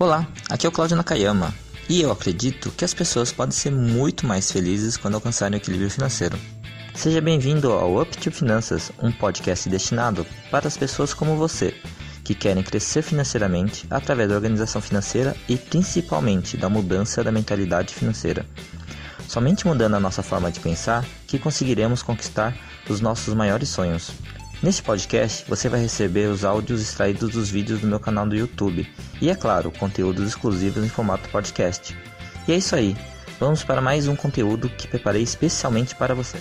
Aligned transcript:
Olá, 0.00 0.28
aqui 0.48 0.64
é 0.64 0.68
o 0.68 0.72
Cláudio 0.72 0.96
Nakayama 0.96 1.52
e 1.88 2.00
eu 2.00 2.12
acredito 2.12 2.70
que 2.70 2.84
as 2.84 2.94
pessoas 2.94 3.32
podem 3.32 3.50
ser 3.50 3.72
muito 3.72 4.28
mais 4.28 4.52
felizes 4.52 4.96
quando 4.96 5.16
alcançarem 5.16 5.58
o 5.58 5.60
equilíbrio 5.60 5.90
financeiro. 5.90 6.38
Seja 6.94 7.20
bem-vindo 7.20 7.72
ao 7.72 8.00
Up 8.00 8.16
to 8.16 8.30
Finanças, 8.30 8.92
um 9.02 9.10
podcast 9.10 9.68
destinado 9.68 10.24
para 10.52 10.68
as 10.68 10.76
pessoas 10.76 11.12
como 11.12 11.34
você, 11.34 11.74
que 12.22 12.32
querem 12.32 12.62
crescer 12.62 13.02
financeiramente 13.02 13.88
através 13.90 14.28
da 14.28 14.36
organização 14.36 14.80
financeira 14.80 15.34
e 15.48 15.56
principalmente 15.56 16.56
da 16.56 16.68
mudança 16.68 17.24
da 17.24 17.32
mentalidade 17.32 17.92
financeira. 17.92 18.46
Somente 19.26 19.66
mudando 19.66 19.94
a 19.94 20.00
nossa 20.00 20.22
forma 20.22 20.52
de 20.52 20.60
pensar 20.60 21.04
que 21.26 21.40
conseguiremos 21.40 22.04
conquistar 22.04 22.56
os 22.88 23.00
nossos 23.00 23.34
maiores 23.34 23.68
sonhos. 23.68 24.12
Neste 24.60 24.82
podcast, 24.82 25.44
você 25.48 25.68
vai 25.68 25.80
receber 25.80 26.26
os 26.28 26.44
áudios 26.44 26.82
extraídos 26.82 27.30
dos 27.30 27.48
vídeos 27.48 27.80
do 27.80 27.86
meu 27.86 28.00
canal 28.00 28.26
do 28.26 28.34
YouTube 28.34 28.90
e, 29.20 29.30
é 29.30 29.34
claro, 29.36 29.70
conteúdos 29.70 30.26
exclusivos 30.26 30.84
em 30.84 30.88
formato 30.88 31.28
podcast. 31.28 31.96
E 32.46 32.52
é 32.52 32.56
isso 32.56 32.74
aí, 32.74 32.96
vamos 33.38 33.62
para 33.62 33.80
mais 33.80 34.08
um 34.08 34.16
conteúdo 34.16 34.68
que 34.68 34.88
preparei 34.88 35.22
especialmente 35.22 35.94
para 35.94 36.12
você. 36.12 36.38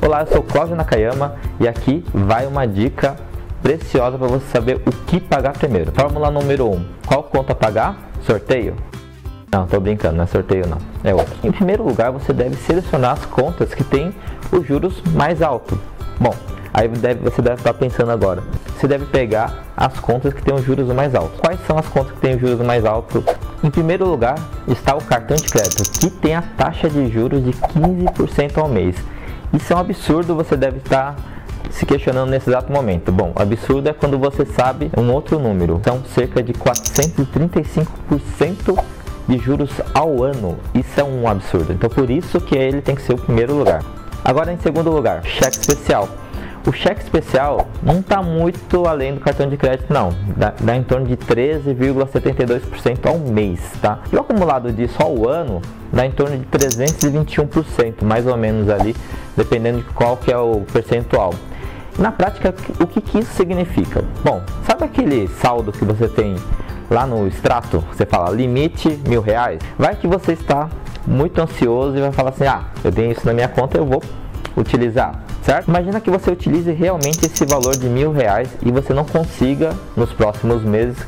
Olá, 0.00 0.20
eu 0.20 0.28
sou 0.28 0.44
Cláudio 0.44 0.76
Nakayama 0.76 1.36
e 1.58 1.66
aqui 1.66 2.04
vai 2.14 2.46
uma 2.46 2.64
dica 2.64 3.16
preciosa 3.60 4.16
para 4.16 4.28
você 4.28 4.46
saber 4.46 4.80
o 4.86 4.92
que 5.06 5.18
pagar 5.18 5.54
primeiro. 5.54 5.90
Fórmula 5.90 6.30
número 6.30 6.68
1: 6.68 6.72
um, 6.72 6.84
qual 7.04 7.24
conta 7.24 7.52
pagar? 7.52 8.12
Sorteio? 8.24 8.76
Não, 9.50 9.66
tô 9.66 9.80
brincando, 9.80 10.16
não 10.16 10.24
é 10.24 10.26
sorteio 10.26 10.66
não, 10.66 10.76
é 11.02 11.14
outro. 11.14 11.34
Em 11.42 11.50
primeiro 11.50 11.82
lugar, 11.82 12.12
você 12.12 12.34
deve 12.34 12.54
selecionar 12.56 13.12
as 13.12 13.24
contas 13.24 13.72
que 13.72 13.82
têm 13.82 14.14
os 14.52 14.66
juros 14.66 15.00
mais 15.14 15.40
altos. 15.40 15.78
Bom, 16.20 16.34
aí 16.72 16.86
deve, 16.88 17.20
você 17.20 17.40
deve 17.40 17.56
estar 17.56 17.72
pensando 17.72 18.10
agora, 18.10 18.42
você 18.76 18.86
deve 18.86 19.06
pegar 19.06 19.64
as 19.74 19.98
contas 20.00 20.34
que 20.34 20.42
têm 20.42 20.54
os 20.54 20.62
juros 20.64 20.92
mais 20.92 21.14
altos. 21.14 21.40
Quais 21.40 21.58
são 21.66 21.78
as 21.78 21.88
contas 21.88 22.12
que 22.12 22.20
têm 22.20 22.34
os 22.34 22.42
juros 22.42 22.60
mais 22.60 22.84
altos? 22.84 23.24
Em 23.64 23.70
primeiro 23.70 24.06
lugar 24.06 24.38
está 24.66 24.94
o 24.94 25.02
cartão 25.02 25.36
de 25.36 25.48
crédito, 25.48 25.98
que 25.98 26.10
tem 26.10 26.34
a 26.34 26.42
taxa 26.42 26.90
de 26.90 27.08
juros 27.08 27.42
de 27.42 27.52
15% 27.52 28.58
ao 28.58 28.68
mês. 28.68 28.96
Isso 29.50 29.72
é 29.72 29.76
um 29.76 29.78
absurdo, 29.78 30.34
você 30.34 30.58
deve 30.58 30.76
estar 30.76 31.16
se 31.70 31.86
questionando 31.86 32.28
nesse 32.28 32.50
exato 32.50 32.70
momento. 32.70 33.10
Bom, 33.10 33.32
absurdo 33.34 33.88
é 33.88 33.94
quando 33.94 34.18
você 34.18 34.44
sabe 34.44 34.90
um 34.96 35.10
outro 35.10 35.38
número. 35.38 35.80
São 35.84 36.04
cerca 36.04 36.42
de 36.42 36.52
435% 36.52 38.78
de 39.28 39.38
juros 39.38 39.70
ao 39.94 40.22
ano. 40.22 40.56
Isso 40.74 40.98
é 41.00 41.04
um 41.04 41.28
absurdo. 41.28 41.72
Então 41.72 41.90
por 41.90 42.10
isso 42.10 42.40
que 42.40 42.56
ele 42.56 42.80
tem 42.80 42.94
que 42.94 43.02
ser 43.02 43.12
o 43.12 43.18
primeiro 43.18 43.54
lugar. 43.54 43.84
Agora 44.24 44.52
em 44.52 44.58
segundo 44.58 44.90
lugar, 44.90 45.22
cheque 45.24 45.58
especial. 45.58 46.08
O 46.66 46.72
cheque 46.72 47.02
especial 47.02 47.68
não 47.82 48.00
está 48.00 48.22
muito 48.22 48.86
além 48.86 49.14
do 49.14 49.20
cartão 49.20 49.48
de 49.48 49.56
crédito, 49.56 49.90
não. 49.92 50.10
Dá, 50.36 50.52
dá 50.60 50.76
em 50.76 50.82
torno 50.82 51.06
de 51.06 51.16
13,72% 51.16 53.06
ao 53.06 53.18
mês, 53.18 53.60
tá? 53.80 54.00
E 54.12 54.16
o 54.16 54.20
acumulado 54.20 54.70
disso 54.72 54.96
ao 55.00 55.28
ano 55.28 55.62
dá 55.92 56.04
em 56.04 56.10
torno 56.10 56.36
de 56.36 56.44
321%, 56.44 58.02
mais 58.02 58.26
ou 58.26 58.36
menos 58.36 58.68
ali, 58.68 58.94
dependendo 59.36 59.78
de 59.78 59.84
qual 59.94 60.16
que 60.16 60.30
é 60.30 60.36
o 60.36 60.62
percentual. 60.72 61.32
Na 61.98 62.12
prática, 62.12 62.54
o 62.80 62.86
que, 62.86 63.00
que 63.00 63.18
isso 63.20 63.32
significa? 63.32 64.04
Bom, 64.22 64.42
sabe 64.64 64.84
aquele 64.84 65.26
saldo 65.26 65.72
que 65.72 65.84
você 65.84 66.06
tem 66.06 66.36
lá 66.90 67.06
no 67.06 67.26
extrato, 67.26 67.84
você 67.92 68.06
fala 68.06 68.30
limite 68.34 68.88
mil 69.06 69.20
reais, 69.20 69.60
vai 69.78 69.94
que 69.94 70.06
você 70.06 70.32
está 70.32 70.68
muito 71.06 71.40
ansioso 71.40 71.96
e 71.96 72.00
vai 72.00 72.12
falar 72.12 72.30
assim, 72.30 72.46
ah, 72.46 72.64
eu 72.84 72.92
tenho 72.92 73.12
isso 73.12 73.24
na 73.24 73.32
minha 73.32 73.48
conta, 73.48 73.78
eu 73.78 73.86
vou 73.86 74.02
utilizar, 74.56 75.22
certo? 75.42 75.68
Imagina 75.68 76.00
que 76.00 76.10
você 76.10 76.30
utilize 76.30 76.70
realmente 76.72 77.24
esse 77.24 77.44
valor 77.46 77.76
de 77.76 77.88
mil 77.88 78.12
reais 78.12 78.48
e 78.64 78.70
você 78.70 78.92
não 78.92 79.04
consiga 79.04 79.70
nos 79.96 80.12
próximos 80.12 80.62
meses 80.62 80.98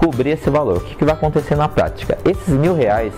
cobrir 0.00 0.30
esse 0.30 0.48
valor. 0.48 0.78
O 0.78 0.80
que, 0.80 0.96
que 0.96 1.04
vai 1.04 1.12
acontecer 1.12 1.54
na 1.54 1.68
prática? 1.68 2.16
Esses 2.24 2.48
mil 2.48 2.74
reais, 2.74 3.12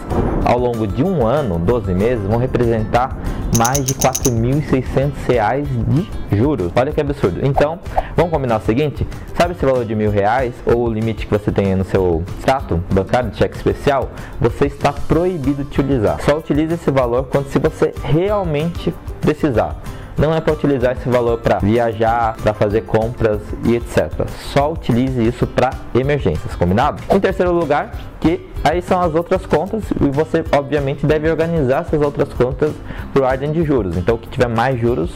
ao 0.44 0.58
longo 0.58 0.84
de 0.84 1.04
um 1.04 1.24
ano, 1.24 1.56
12 1.56 1.94
meses, 1.94 2.26
vão 2.26 2.38
representar 2.38 3.16
mais 3.56 3.84
de 3.84 3.94
4.600 3.94 5.12
reais 5.28 5.68
de 5.68 6.36
juros. 6.36 6.72
Olha 6.74 6.92
que 6.92 7.00
absurdo. 7.00 7.40
Então, 7.46 7.78
vamos 8.16 8.32
combinar 8.32 8.56
o 8.56 8.60
seguinte: 8.60 9.06
sabe 9.36 9.52
esse 9.52 9.64
valor 9.64 9.84
de 9.84 9.94
mil 9.94 10.10
reais 10.10 10.52
ou 10.66 10.88
o 10.88 10.92
limite 10.92 11.26
que 11.26 11.32
você 11.32 11.52
tem 11.52 11.76
no 11.76 11.84
seu 11.84 12.24
status 12.40 12.80
bancário 12.92 13.30
de 13.30 13.36
cheque 13.36 13.56
especial? 13.56 14.10
Você 14.40 14.66
está 14.66 14.92
proibido 14.92 15.62
de 15.62 15.80
utilizar. 15.80 16.20
Só 16.22 16.36
utilize 16.36 16.74
esse 16.74 16.90
valor 16.90 17.28
quando 17.30 17.46
se 17.46 17.60
você 17.60 17.94
realmente 18.02 18.92
precisar. 19.20 19.76
Não 20.16 20.34
é 20.34 20.40
para 20.40 20.52
utilizar 20.52 20.92
esse 20.92 21.08
valor 21.08 21.38
para 21.38 21.58
viajar, 21.58 22.36
para 22.42 22.52
fazer 22.52 22.82
compras 22.82 23.40
e 23.64 23.76
etc. 23.76 24.26
Só 24.52 24.72
utilize 24.72 25.26
isso 25.26 25.46
para 25.46 25.70
emergências, 25.94 26.54
combinado? 26.54 27.02
Em 27.10 27.18
terceiro 27.18 27.52
lugar, 27.52 27.92
que 28.20 28.48
aí 28.62 28.82
são 28.82 29.00
as 29.00 29.14
outras 29.14 29.46
contas 29.46 29.84
e 30.00 30.10
você 30.10 30.44
obviamente 30.52 31.06
deve 31.06 31.30
organizar 31.30 31.80
essas 31.80 32.00
outras 32.00 32.28
contas 32.32 32.72
por 33.12 33.22
ordem 33.22 33.52
de 33.52 33.64
juros. 33.64 33.96
Então, 33.96 34.14
o 34.16 34.18
que 34.18 34.28
tiver 34.28 34.48
mais 34.48 34.78
juros 34.78 35.10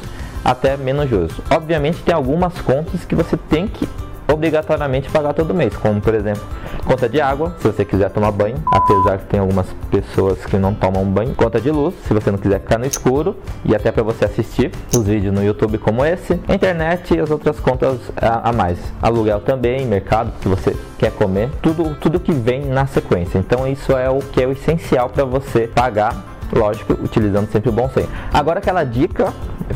até 0.44 0.76
menos 0.76 1.10
juros. 1.10 1.32
Obviamente 1.50 2.02
tem 2.02 2.14
algumas 2.14 2.60
contas 2.60 3.04
que 3.04 3.16
você 3.16 3.36
tem 3.36 3.66
que 3.66 3.86
obrigatoriamente 4.31 5.10
pagar 5.10 5.32
todo 5.32 5.54
mês, 5.54 5.76
como 5.76 6.00
por 6.00 6.14
exemplo, 6.14 6.42
conta 6.84 7.09
de 7.09 7.20
água, 7.20 7.54
se 7.59 7.66
você 7.66 7.84
quiser 7.84 8.10
tomar 8.10 8.31
banho, 8.31 8.56
apesar 8.72 9.19
que 9.19 9.26
tem 9.26 9.41
algumas 9.41 9.66
pessoas 9.91 10.44
que 10.44 10.56
não 10.56 10.75
tomam 10.75 11.04
banho, 11.04 11.34
conta 11.34 11.60
de 11.60 11.70
luz, 11.70 11.94
se 12.06 12.14
você 12.14 12.31
não 12.31 12.38
quiser 12.38 12.60
ficar 12.60 12.78
no 12.78 12.87
escuro 12.87 13.37
e 13.64 13.75
até 13.75 13.91
para 13.91 14.03
você 14.03 14.25
assistir 14.25 14.70
os 14.94 15.04
vídeos 15.04 15.34
no 15.34 15.44
YouTube 15.44 15.78
como 15.78 16.04
esse, 16.04 16.34
internet 16.48 17.14
e 17.14 17.20
as 17.20 17.31
outras 17.31 17.59
contas 17.59 17.98
a, 18.16 18.50
a 18.50 18.53
mais, 18.53 18.78
aluguel 19.03 19.41
também, 19.41 19.87
mercado 19.87 20.32
que 20.41 20.48
você 20.48 20.76
quer 20.98 21.12
comer, 21.12 21.50
tudo 21.60 21.94
tudo 22.00 22.20
que 22.20 22.32
vem 22.32 22.64
na 22.64 22.87
sequência. 22.87 23.38
Então 23.38 23.66
isso 23.66 23.93
é 23.97 24.08
o 24.08 24.19
que 24.19 24.43
é 24.43 24.47
o 24.47 24.53
essencial 24.53 25.08
para 25.08 25.25
você 25.25 25.66
pagar 25.66 26.35
lógico, 26.52 26.92
utilizando 26.94 27.50
sempre 27.50 27.68
o 27.68 27.72
bom 27.72 27.88
senso. 27.88 28.08
Agora 28.32 28.58
aquela 28.58 28.84
dica 28.84 29.32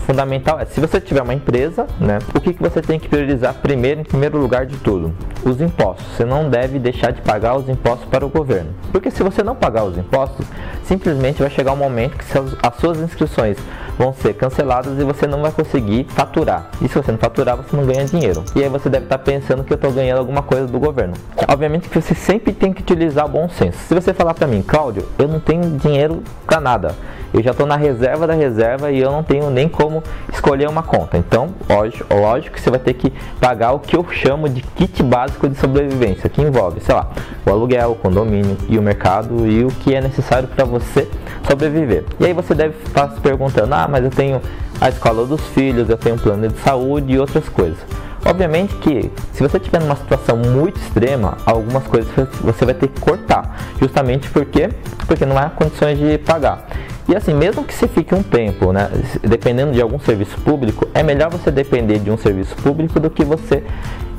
fundamental 0.06 0.58
é, 0.60 0.64
se 0.64 0.80
você 0.80 1.00
tiver 1.00 1.22
uma 1.22 1.34
empresa, 1.34 1.86
né, 1.98 2.18
o 2.34 2.40
que, 2.40 2.52
que 2.52 2.62
você 2.62 2.80
tem 2.80 2.98
que 2.98 3.08
priorizar 3.08 3.54
primeiro, 3.54 4.00
em 4.00 4.04
primeiro 4.04 4.38
lugar 4.38 4.66
de 4.66 4.76
tudo? 4.76 5.12
Os 5.44 5.60
impostos. 5.60 6.06
Você 6.16 6.24
não 6.24 6.48
deve 6.48 6.78
deixar 6.78 7.12
de 7.12 7.20
pagar 7.22 7.56
os 7.56 7.68
impostos 7.68 8.08
para 8.08 8.24
o 8.24 8.28
governo. 8.28 8.70
Porque 8.92 9.10
se 9.10 9.22
você 9.22 9.42
não 9.42 9.54
pagar 9.54 9.84
os 9.84 9.96
impostos, 9.96 10.46
simplesmente 10.84 11.40
vai 11.40 11.50
chegar 11.50 11.72
um 11.72 11.76
momento 11.76 12.16
que 12.16 12.24
as 12.62 12.76
suas 12.76 12.98
inscrições 12.98 13.56
vão 14.00 14.14
ser 14.14 14.32
canceladas 14.32 14.98
e 14.98 15.04
você 15.04 15.26
não 15.26 15.42
vai 15.42 15.52
conseguir 15.52 16.06
faturar. 16.08 16.70
E 16.80 16.88
se 16.88 16.94
você 16.94 17.12
não 17.12 17.18
faturar, 17.18 17.54
você 17.54 17.76
não 17.76 17.84
ganha 17.84 18.06
dinheiro. 18.06 18.42
E 18.56 18.62
aí 18.62 18.68
você 18.70 18.88
deve 18.88 19.04
estar 19.04 19.18
pensando 19.18 19.62
que 19.62 19.70
eu 19.70 19.74
estou 19.74 19.92
ganhando 19.92 20.18
alguma 20.18 20.42
coisa 20.42 20.66
do 20.66 20.80
governo. 20.80 21.12
Obviamente 21.46 21.86
que 21.86 22.00
você 22.00 22.14
sempre 22.14 22.54
tem 22.54 22.72
que 22.72 22.80
utilizar 22.80 23.26
o 23.26 23.28
bom 23.28 23.46
senso. 23.50 23.78
Se 23.80 23.94
você 23.94 24.14
falar 24.14 24.32
para 24.32 24.46
mim, 24.46 24.62
Cláudio, 24.62 25.06
eu 25.18 25.28
não 25.28 25.38
tenho 25.38 25.76
dinheiro 25.76 26.22
para 26.46 26.58
nada. 26.58 26.94
Eu 27.32 27.42
já 27.42 27.50
estou 27.50 27.66
na 27.66 27.76
reserva 27.76 28.26
da 28.26 28.32
reserva 28.32 28.90
e 28.90 28.98
eu 28.98 29.12
não 29.12 29.22
tenho 29.22 29.50
nem 29.50 29.68
como 29.68 30.02
escolher 30.32 30.68
uma 30.68 30.82
conta. 30.82 31.18
Então, 31.18 31.50
lógico, 31.68 32.12
lógico 32.12 32.56
que 32.56 32.60
você 32.60 32.70
vai 32.70 32.80
ter 32.80 32.94
que 32.94 33.12
pagar 33.38 33.72
o 33.72 33.78
que 33.78 33.96
eu 33.96 34.04
chamo 34.10 34.48
de 34.48 34.62
kit 34.62 35.02
básico 35.02 35.46
de 35.46 35.56
sobrevivência, 35.56 36.28
que 36.28 36.40
envolve, 36.40 36.80
sei 36.80 36.94
lá, 36.94 37.10
o 37.46 37.50
aluguel, 37.50 37.92
o 37.92 37.94
condomínio 37.94 38.56
e 38.68 38.78
o 38.78 38.82
mercado 38.82 39.46
e 39.46 39.62
o 39.62 39.68
que 39.68 39.94
é 39.94 40.00
necessário 40.00 40.48
para 40.48 40.64
você 40.64 41.06
sobreviver. 41.50 42.04
E 42.20 42.26
aí 42.26 42.32
você 42.32 42.54
deve 42.54 42.74
estar 42.86 43.10
se 43.10 43.20
perguntando: 43.20 43.74
ah, 43.74 43.88
mas 43.88 44.04
eu 44.04 44.10
tenho 44.10 44.40
a 44.80 44.88
escola 44.88 45.26
dos 45.26 45.40
filhos, 45.48 45.90
eu 45.90 45.96
tenho 45.96 46.14
um 46.14 46.18
plano 46.18 46.48
de 46.48 46.58
saúde 46.60 47.12
e 47.12 47.18
outras 47.18 47.48
coisas. 47.48 47.78
Obviamente 48.24 48.74
que 48.76 49.10
se 49.32 49.42
você 49.42 49.56
estiver 49.56 49.80
numa 49.80 49.96
situação 49.96 50.36
muito 50.36 50.78
extrema, 50.78 51.38
algumas 51.46 51.84
coisas 51.84 52.10
você 52.42 52.64
vai 52.66 52.74
ter 52.74 52.88
que 52.88 53.00
cortar, 53.00 53.56
justamente 53.80 54.28
porque 54.30 54.68
porque 55.06 55.26
não 55.26 55.36
há 55.36 55.48
condições 55.50 55.98
de 55.98 56.18
pagar. 56.18 56.66
E 57.08 57.16
assim, 57.16 57.34
mesmo 57.34 57.64
que 57.64 57.74
você 57.74 57.88
fique 57.88 58.14
um 58.14 58.22
tempo, 58.22 58.72
né, 58.72 58.88
dependendo 59.22 59.72
de 59.72 59.80
algum 59.80 59.98
serviço 59.98 60.38
público, 60.42 60.86
é 60.94 61.02
melhor 61.02 61.28
você 61.28 61.50
depender 61.50 61.98
de 61.98 62.10
um 62.10 62.16
serviço 62.16 62.54
público 62.56 63.00
do 63.00 63.10
que 63.10 63.24
você 63.24 63.64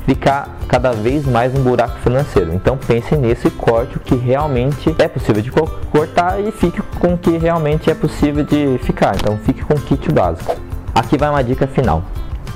ficar 0.06 0.56
cada 0.68 0.92
vez 0.92 1.26
mais 1.26 1.54
um 1.54 1.62
buraco 1.62 1.98
financeiro. 2.00 2.54
Então 2.54 2.76
pense 2.76 3.16
nisso 3.16 3.48
e 3.48 3.50
corte 3.50 3.96
o 3.96 4.00
que 4.00 4.14
realmente 4.14 4.94
é 4.98 5.08
possível 5.08 5.42
de 5.42 5.50
cortar 5.50 6.40
e 6.40 6.50
fique 6.50 6.80
com 7.00 7.14
o 7.14 7.18
que 7.18 7.36
realmente 7.36 7.90
é 7.90 7.94
possível 7.94 8.44
de 8.44 8.78
ficar. 8.78 9.14
Então 9.16 9.38
fique 9.38 9.64
com 9.64 9.74
o 9.74 9.80
kit 9.80 10.10
básico. 10.12 10.56
Aqui 10.94 11.16
vai 11.16 11.30
uma 11.30 11.42
dica 11.42 11.66
final 11.66 12.02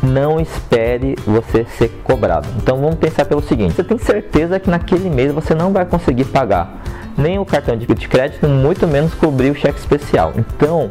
não 0.02 0.38
espere 0.38 1.16
você 1.26 1.64
ser 1.64 1.88
cobrado. 2.04 2.46
Então 2.58 2.76
vamos 2.76 2.96
pensar 2.96 3.24
pelo 3.24 3.42
seguinte: 3.42 3.74
você 3.74 3.82
tem 3.82 3.98
certeza 3.98 4.60
que 4.60 4.70
naquele 4.70 5.08
mês 5.08 5.32
você 5.32 5.54
não 5.54 5.72
vai 5.72 5.86
conseguir 5.86 6.26
pagar 6.26 6.82
nem 7.16 7.38
o 7.38 7.44
cartão 7.44 7.76
de 7.76 7.86
crédito, 7.86 8.46
muito 8.46 8.86
menos 8.86 9.14
cobrir 9.14 9.50
o 9.50 9.54
cheque 9.54 9.78
especial. 9.78 10.32
Então 10.36 10.90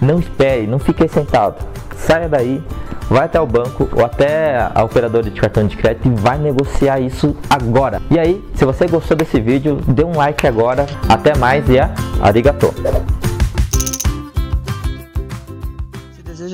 não 0.00 0.18
espere, 0.18 0.66
não 0.66 0.78
fique 0.78 1.06
sentado. 1.08 1.56
Saia 1.96 2.28
daí, 2.28 2.62
vai 3.08 3.26
até 3.26 3.40
o 3.40 3.46
banco 3.46 3.88
ou 3.92 4.04
até 4.04 4.68
a 4.74 4.82
operadora 4.82 5.30
de 5.30 5.40
cartão 5.40 5.66
de 5.66 5.76
crédito 5.76 6.08
e 6.08 6.10
vai 6.10 6.38
negociar 6.38 7.00
isso 7.00 7.36
agora. 7.48 8.02
E 8.10 8.18
aí, 8.18 8.44
se 8.54 8.64
você 8.64 8.86
gostou 8.86 9.16
desse 9.16 9.40
vídeo, 9.40 9.76
dê 9.86 10.04
um 10.04 10.16
like 10.16 10.46
agora. 10.46 10.86
Até 11.08 11.36
mais 11.36 11.68
e 11.68 11.78
a 11.78 11.90
arigato! 12.20 12.74